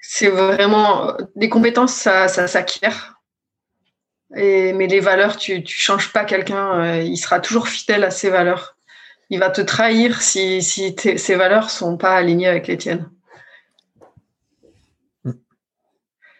[0.00, 3.20] c'est vraiment des compétences, ça, ça s'acquiert.
[4.34, 8.10] Et, mais les valeurs, tu, tu changes pas quelqu'un, euh, il sera toujours fidèle à
[8.10, 8.76] ses valeurs.
[9.28, 13.10] Il va te trahir si, si ses valeurs sont pas alignées avec les tiennes.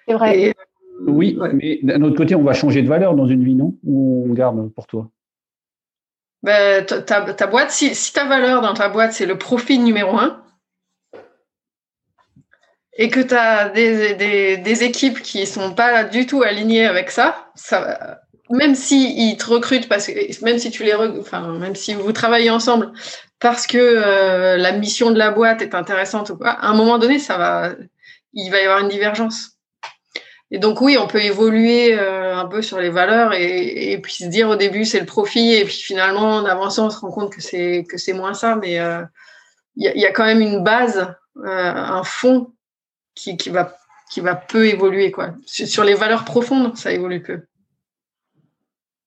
[0.06, 0.54] C'est vrai.
[1.00, 3.74] Oui, mais d'un autre côté, on va changer de valeur dans une vie, non?
[3.85, 5.11] Ou on garde pour toi?
[6.42, 10.42] Ben, ta, boîte, si, ta valeur dans ta boîte, c'est le profit numéro un,
[12.98, 17.50] et que tu as des, équipes qui ne sont pas du tout alignées avec ça,
[17.54, 22.12] ça même s'ils te recrutent, parce que même si tu les enfin, même si vous
[22.12, 22.92] travaillez ensemble
[23.38, 26.98] parce que euh, la mission de la boîte est intéressante ou pas, à un moment
[26.98, 27.74] donné, ça va,
[28.32, 29.55] il va y avoir une divergence.
[30.50, 34.26] Et donc oui, on peut évoluer euh, un peu sur les valeurs et, puis se
[34.26, 37.32] dire au début c'est le profit et puis finalement en avançant on se rend compte
[37.32, 39.02] que c'est que c'est moins ça, mais euh,
[39.74, 41.06] il y, a quand même une base,
[41.44, 42.52] un fond
[43.14, 43.76] qui, qui, va
[44.11, 45.35] qui va peu évoluer quoi.
[45.44, 47.42] Sur les valeurs profondes, ça évolue peu.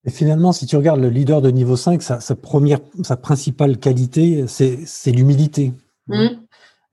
[0.06, 4.45] Et finalement, si tu regardes le leader de niveau 5, sa, première, sa principale qualité,
[4.47, 5.73] c'est l'humilité.
[6.08, 6.28] Mmh.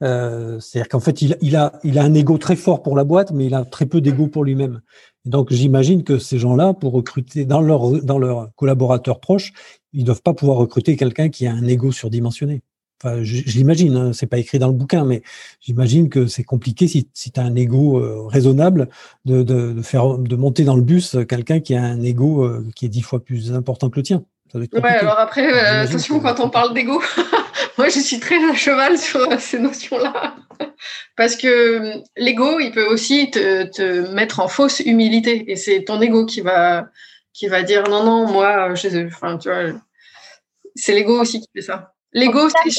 [0.03, 3.05] Euh, c'est-à-dire qu'en fait, il, il, a, il a un ego très fort pour la
[3.05, 4.83] boîte, mais il a très peu d'ego pour lui-même.
[5.25, 9.53] Donc, j'imagine que ces gens-là, pour recruter dans leurs dans leur collaborateurs proches,
[9.93, 12.63] ils ne doivent pas pouvoir recruter quelqu'un qui a un ego surdimensionné.
[13.03, 15.23] Enfin, je, l'imagine, hein, c'est pas écrit dans le bouquin, mais
[15.61, 18.89] j'imagine que c'est compliqué si, si tu as un ego euh, raisonnable
[19.25, 22.67] de, de, de, faire de monter dans le bus quelqu'un qui a un ego euh,
[22.75, 24.25] qui est dix fois plus important que le tien.
[24.53, 27.03] Ça ouais, alors après, euh, attention quand on parle d'ego,
[27.79, 30.37] moi je suis très à cheval sur ces notions-là.
[31.17, 35.51] Parce que l'ego, il peut aussi te, te, mettre en fausse humilité.
[35.51, 36.89] Et c'est ton ego qui va,
[37.33, 39.73] qui va dire non, non, moi, je, enfin, tu vois,
[40.75, 41.95] c'est l'ego aussi qui fait ça.
[42.13, 42.71] L'ego, c'est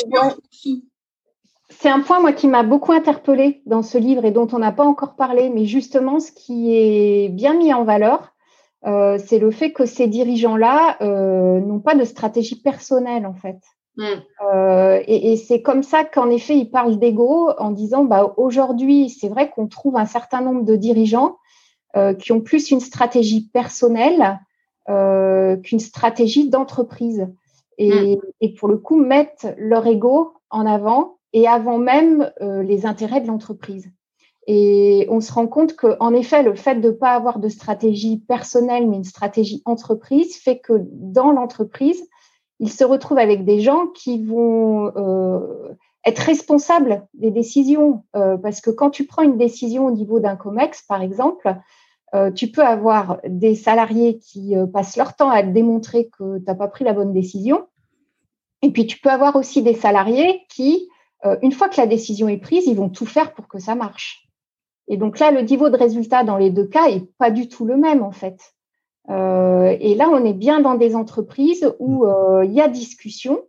[1.69, 4.71] C'est un point, moi, qui m'a beaucoup interpellé dans ce livre et dont on n'a
[4.71, 8.33] pas encore parlé, mais justement, ce qui est bien mis en valeur,
[8.87, 13.57] euh, c'est le fait que ces dirigeants-là euh, n'ont pas de stratégie personnelle, en fait.
[13.97, 14.21] Hmm.
[14.53, 19.29] Euh, et, c'est comme ça qu'en effet, ils parlent d'ego en disant, bah, aujourd'hui, c'est
[19.29, 21.37] vrai qu'on trouve un certain nombre de dirigeants
[22.19, 24.39] qui ont plus une stratégie personnelle
[24.85, 27.27] qu'une stratégie d'entreprise.
[27.79, 28.17] Mm.
[28.41, 33.21] et, pour le coup mettent leur ego en avant et avant même euh, les intérêts
[33.21, 33.91] de l'entreprise.
[34.49, 38.17] Et on se rend compte qu'en effet, le fait de ne pas avoir de stratégie
[38.17, 42.01] personnelle, mais une stratégie entreprise, fait que dans l'entreprise,
[42.61, 48.05] ils se retrouvent avec des gens qui vont euh, être responsables des décisions.
[48.15, 51.53] Euh, parce que quand tu prends une décision au niveau d'un COMEX, par exemple,
[52.15, 56.55] euh, tu peux avoir des salariés qui passent leur temps à démontrer que tu n'as
[56.55, 57.67] pas pris la bonne décision.
[58.61, 60.89] Et puis, tu peux avoir aussi des salariés qui,
[61.43, 64.26] une fois que la décision est prise, ils vont tout faire pour que ça marche.
[64.87, 67.65] Et donc là, le niveau de résultat dans les deux cas est pas du tout
[67.65, 68.39] le même, en fait.
[69.09, 72.05] et là, on est bien dans des entreprises où
[72.43, 73.41] il y a discussion,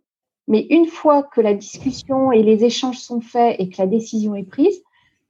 [0.47, 4.35] mais une fois que la discussion et les échanges sont faits et que la décision
[4.35, 4.81] est prise,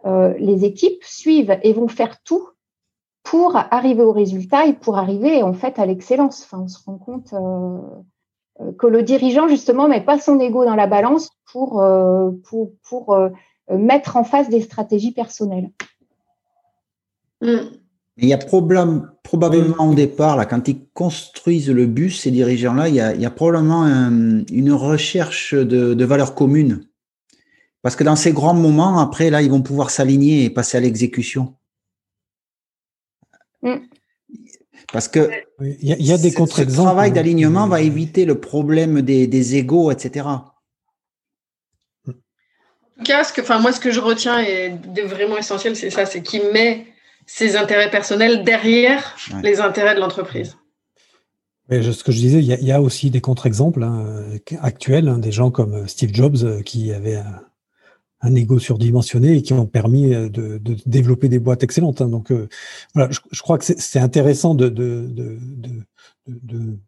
[0.05, 2.49] les équipes suivent et vont faire tout
[3.29, 6.43] pour arriver au résultat et pour arriver en fait à l'excellence.
[6.43, 7.77] Enfin, on se rend compte euh,
[8.61, 12.71] euh, que le dirigeant justement met pas son ego dans la balance pour euh, pour,
[12.87, 13.17] pour
[13.71, 15.69] mettre en face des stratégies personnelles.
[17.41, 17.57] Mm.
[18.21, 22.89] Il y a problème, probablement au départ, là, quand ils construisent le bus, ces dirigeants-là,
[22.89, 26.83] il, y a, probablement une recherche de, de valeurs communes.
[27.81, 30.81] Parce que dans ces grands moments, après, là, ils vont pouvoir s'aligner et passer à
[30.81, 31.55] l'exécution.
[33.61, 33.75] Mm.
[34.91, 35.29] Parce que
[35.61, 36.89] il y, a des contre-exemples.
[36.89, 40.25] Ce travail d'alignement va éviter le problème des, des égaux, etc.
[40.27, 40.43] En
[42.07, 44.71] tout cas, ce que, enfin, moi, ce que je retiens est
[45.05, 46.87] vraiment essentiel, c'est ça, c'est qu'il met
[47.31, 50.57] ses intérêts personnels derrière les intérêts de l'entreprise.
[51.69, 54.25] ce que je disais, il y, a, aussi des contre-exemples hein,
[54.61, 57.21] actuels, hein, des gens comme Steve Jobs euh, qui avait
[58.21, 62.01] un ego surdimensionné et qui ont permis euh, de, de développer des boîtes excellentes.
[62.01, 62.09] Hein.
[62.09, 62.49] Donc euh,
[62.95, 65.07] voilà, je, je, crois que c'est intéressant de, de,
[66.27, 66.79] de,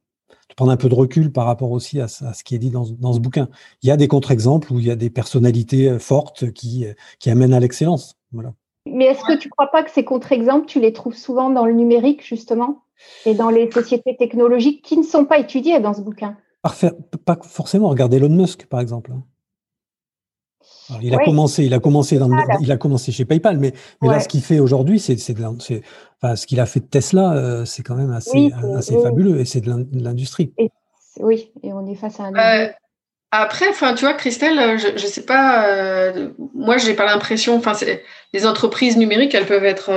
[0.56, 2.90] prendre un peu de recul par rapport aussi à, à ce qui est dit dans,
[2.90, 3.48] dans, ce bouquin.
[3.84, 6.86] Il y a des contre-exemples où il y a des personnalités euh, fortes qui,
[7.20, 8.18] qui amènent à l'excellence.
[8.32, 8.56] Voilà.
[8.92, 11.66] Mais est-ce que tu ne crois pas que ces contre-exemples, tu les trouves souvent dans
[11.66, 12.84] le numérique, justement,
[13.26, 16.38] et dans les sociétés technologiques qui ne sont pas étudiées dans ce bouquin?
[16.62, 16.92] Parfait,
[17.26, 17.90] Pas forcément.
[17.90, 19.12] Regardez Elon Musk, par exemple.
[19.14, 19.24] Hein
[21.02, 22.30] il a commencé, il a commencé dans,
[22.60, 26.36] il a commencé chez PayPal, mais, mais là, ce qu'il fait aujourd'hui, c'est, c'est, enfin,
[26.36, 29.62] ce qu'il a fait de Tesla, euh, c'est quand même assez, assez fabuleux et c'est
[29.62, 30.54] de l'industrie.
[31.20, 32.34] Oui, et on est face à un.
[32.34, 32.70] Euh,
[33.32, 37.74] après, enfin, tu vois, Christelle, je, ne sais pas, euh, moi, j'ai pas l'impression, enfin,
[38.34, 39.92] les entreprises numériques, elles peuvent être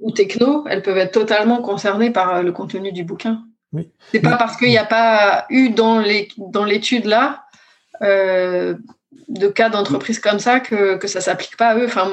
[0.00, 3.42] ou techno, elles peuvent être totalement concernées par le contenu du bouquin.
[3.72, 3.90] Oui.
[4.12, 7.44] C'est pas parce qu'il n'y a pas eu dans les dans l'étude là
[9.28, 11.86] de cas d'entreprise comme ça que, que ça s'applique pas à eux.
[11.86, 12.10] Enfin,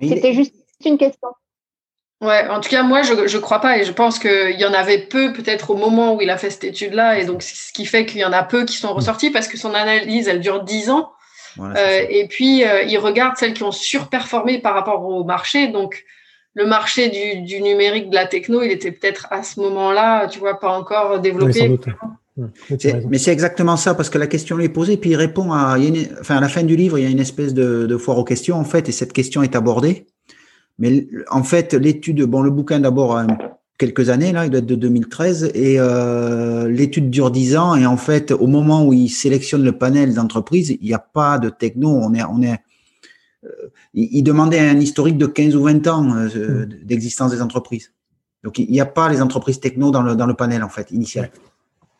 [0.00, 0.54] C'était juste
[0.84, 1.28] une question.
[2.20, 4.72] Ouais, en tout cas, moi, je ne crois pas et je pense qu'il y en
[4.72, 7.86] avait peu peut-être au moment où il a fait cette étude-là et donc ce qui
[7.86, 10.64] fait qu'il y en a peu qui sont ressortis parce que son analyse, elle dure
[10.64, 11.12] 10 ans.
[11.60, 15.68] Euh, et puis, euh, il regarde celles qui ont surperformé par rapport au marché.
[15.68, 16.04] Donc,
[16.54, 17.08] le marché
[17.44, 21.20] du, numérique, de la techno, il était peut-être à ce moment-là, tu vois, pas encore
[21.20, 21.78] développé.
[23.08, 25.76] mais c'est exactement ça, parce que la question lui est posée, puis il répond à,
[26.20, 28.24] enfin, à la fin du livre, il y a une espèce de, de foire aux
[28.24, 30.06] questions, en fait, et cette question est abordée.
[30.78, 33.26] Mais en fait, l'étude, bon, le bouquin d'abord a
[33.78, 37.86] quelques années, là, il doit être de 2013, et euh, l'étude dure 10 ans, et
[37.86, 41.48] en fait, au moment où il sélectionne le panel d'entreprises, il n'y a pas de
[41.48, 42.58] techno, on est, on est,
[43.44, 46.84] euh, il, demandait un historique de 15 ou 20 ans euh, mm.
[46.84, 47.92] d'existence des entreprises.
[48.44, 50.90] Donc, il n'y a pas les entreprises techno dans le, dans le panel, en fait,
[50.90, 51.30] initial.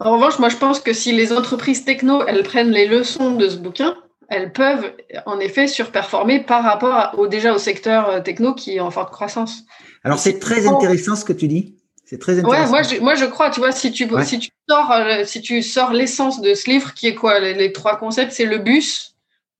[0.01, 3.49] En revanche, moi, je pense que si les entreprises techno, elles prennent les leçons de
[3.49, 3.97] ce bouquin,
[4.29, 4.93] elles peuvent
[5.26, 9.11] en effet surperformer par rapport au, déjà au secteur euh, techno qui est en forte
[9.11, 9.64] croissance.
[10.05, 11.74] Alors c'est très intéressant ce que tu dis.
[12.05, 12.64] C'est très intéressant.
[12.64, 15.41] Ouais, moi je, moi je crois, tu vois, si tu, si tu sors, euh, si
[15.41, 19.16] tu sors l'essence de ce livre, qui est quoi les, trois concepts, c'est le bus,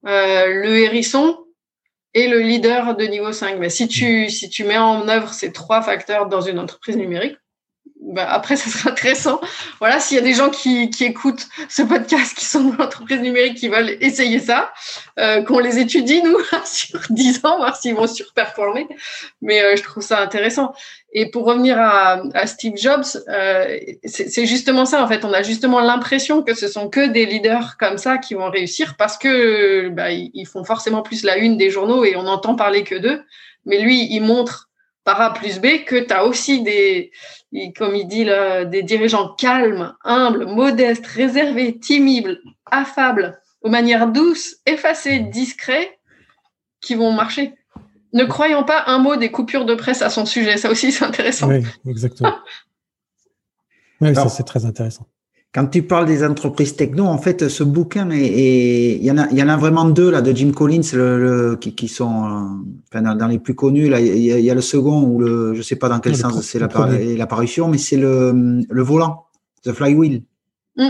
[0.07, 1.39] euh, le hérisson
[2.14, 3.59] et le leader de niveau 5.
[3.59, 7.37] Mais si tu, si tu mets en œuvre ces trois facteurs dans une entreprise numérique,
[8.01, 9.41] bah, après, ça sera intéressant.
[9.80, 13.20] Voilà, s'il y a des gens qui, qui, écoutent ce podcast, qui sont dans l'entreprise
[13.20, 14.72] numérique, qui veulent essayer ça,
[15.18, 18.86] euh, qu'on les étudie, nous, sur 10 ans, voir s'ils vont surperformer.
[19.43, 20.72] Mais euh, je trouve ça intéressant.
[21.12, 25.24] Et pour revenir à, à Steve Jobs, euh, c'est justement ça, en fait.
[25.24, 28.95] On a justement l'impression que ce sont que des leaders comme ça qui vont réussir
[28.97, 32.84] parce que bah, ils font forcément plus la une des journaux et on n'entend parler
[32.84, 33.22] que d'eux.
[33.66, 34.68] Mais lui, il montre
[35.09, 37.13] par A plus B que tu as aussi des
[37.79, 44.57] comme il dit là, des dirigeants calmes, humbles, modestes, réservés, timibles, affables, aux manières douces,
[44.67, 45.99] effacées, discrets,
[46.83, 47.55] qui vont marcher.
[48.13, 50.59] Ne croyons pas un mot des coupures de presse à son sujet.
[50.59, 51.49] Ça aussi, c'est intéressant.
[51.49, 52.35] Oui, exactement.
[54.03, 55.07] oui, ça, c'est très intéressant.
[55.55, 59.39] Quand tu parles des entreprises techno, en fait, ce bouquin, il y en a, il
[59.39, 62.59] y en a vraiment deux là de Jim Collins, le, qui, qui, sont
[62.95, 63.89] euh, dans, les plus connus.
[63.89, 66.59] Là, il y, a, le second ou le, je sais pas dans quel sens c'est
[66.59, 69.25] l'apparition, mais c'est le, le volant,
[69.65, 70.23] the flywheel.
[70.77, 70.89] Mm.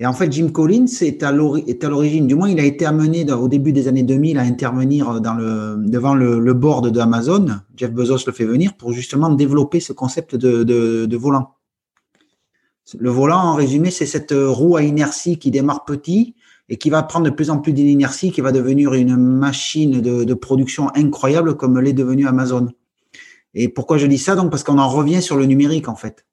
[0.00, 3.48] Et en fait, Jim Collins est à l'origine, du moins, il a été amené au
[3.48, 7.46] début des années 2000 à intervenir dans le, devant le, le board d'Amazon.
[7.76, 11.50] Jeff Bezos le fait venir pour justement développer ce concept de, de, de volant.
[12.98, 16.34] Le volant, en résumé, c'est cette roue à inertie qui démarre petit
[16.68, 20.34] et qui va prendre de plus en plus d'inertie, qui va devenir une machine de,
[20.34, 22.68] production incroyable comme l'est devenu Amazon.
[23.54, 24.34] Et pourquoi je dis ça?
[24.34, 26.26] Donc parce qu'on en revient sur le numérique en fait.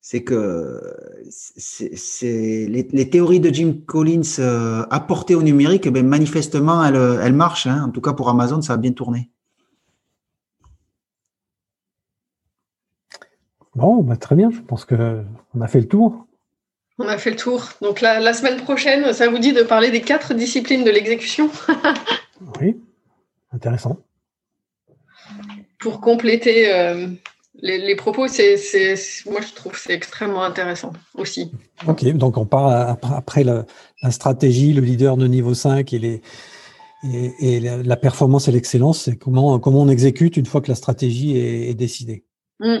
[0.00, 0.80] C'est que
[1.28, 7.66] c'est les, théories de Jim Collins euh, apportées au numérique, ben, manifestement, elles, marchent.
[7.66, 7.86] Hein.
[7.88, 9.32] En tout cas, pour Amazon, ça a bien tourné.
[13.76, 14.50] Bon, bah, très bien.
[14.50, 16.26] Je pense qu'on a fait le tour.
[16.98, 17.68] On a fait le tour.
[17.82, 21.50] Donc la, semaine prochaine, ça vous dit de parler des quatre disciplines de l'exécution?
[22.60, 22.76] Oui,
[23.50, 23.96] intéressant.
[25.78, 27.06] Pour compléter euh,
[27.54, 28.56] les, propos, c'est,
[29.24, 31.50] moi je trouve c'est extrêmement intéressant aussi.
[31.88, 33.64] Ok, donc on part après la,
[34.10, 36.20] stratégie, le leader de niveau 5 et, les,
[37.40, 41.38] et, la, performance et l'excellence, c'est comment, comment on exécute une fois que la stratégie
[41.38, 42.26] est, décidée.
[42.60, 42.80] Mmh.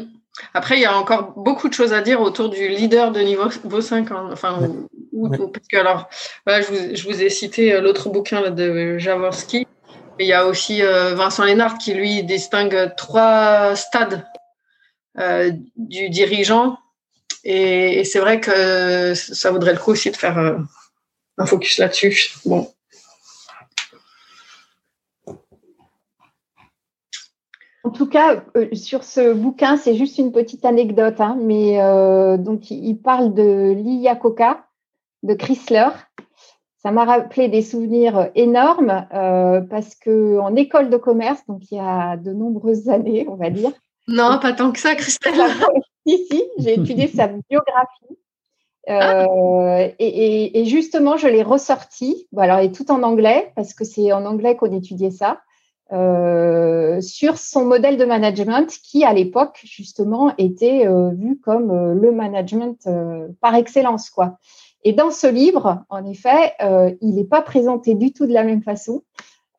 [0.54, 3.50] Après, il y a encore beaucoup de choses à dire autour du leader de niveau
[3.80, 4.10] 5.
[4.10, 4.28] Hein.
[4.32, 4.58] Enfin,
[5.52, 6.08] parce que alors,
[6.46, 9.66] je, vous, ai cité euh, l'autre bouquin de Jaworski.
[10.18, 14.26] il y a aussi euh, Vincent Lénard qui, lui, distingue trois stades
[15.18, 16.78] euh, du dirigeant.
[17.44, 20.38] Et, et c'est vrai que ça vaudrait le coup aussi de faire
[21.38, 22.32] un focus là-dessus.
[22.44, 22.68] Bon,
[27.86, 32.36] En tout cas, euh, sur ce bouquin, c'est juste une petite anecdote, hein, mais euh,
[32.36, 34.66] donc il parle de l'Iyakoka
[35.22, 35.90] de Chrysler.
[36.78, 41.76] Ça m'a rappelé des souvenirs énormes euh, parce que en école de commerce, donc il
[41.76, 43.70] y a de nombreuses années, on va dire.
[44.08, 45.34] Non, pas tant que ça, Christelle.
[46.08, 48.18] si, si, j'ai étudié sa biographie.
[48.88, 49.26] Ah.
[50.00, 52.26] et, justement, je l'ai ressorti.
[52.32, 55.38] Bon, alors, est tout en anglais parce que c'est en anglais qu'on étudiait ça.
[55.92, 61.94] Euh, sur son modèle de management qui, à l'époque, justement, était euh, vu comme euh,
[61.94, 62.88] le management
[63.40, 64.10] par excellence.
[64.10, 64.38] quoi.
[64.82, 66.52] Et dans ce livre, en effet,
[67.00, 69.02] il n'est pas présenté du tout de la même façon.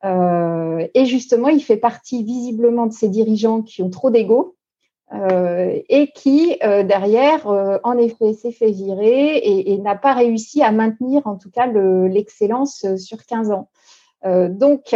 [0.02, 4.56] et justement, il fait partie visiblement de ces dirigeants qui ont trop d'ego
[5.12, 11.26] et qui, derrière, en effet, s'est fait virer et, et n'a pas réussi à maintenir,
[11.26, 13.68] en tout cas, l'excellence sur 15 ans.
[14.24, 14.94] Donc,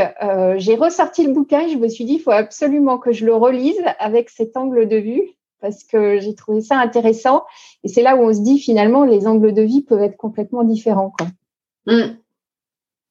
[0.56, 3.34] j'ai ressorti le bouquin et je me suis dit, il faut absolument que je le
[3.34, 7.46] relise avec cet angle de vue parce que j'ai trouvé ça intéressant.
[7.84, 10.64] Et c'est là où on se dit, finalement, les angles de vie peuvent être complètement
[10.64, 11.14] différents.
[11.16, 11.28] Quoi.
[11.86, 12.16] Hmm.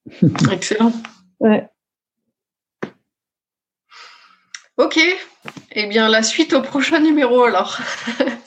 [0.52, 0.92] Excellent.
[1.40, 1.68] Ouais.
[4.76, 5.00] Ok.
[5.72, 7.78] Eh bien, la suite au prochain numéro alors.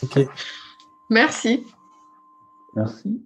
[0.04, 0.20] Ok.
[1.10, 1.64] Merci.
[2.76, 3.22] Merci.